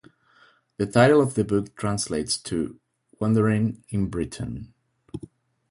[0.77, 2.79] The title of the book translates to
[3.19, 4.73] "Wandering in Britain".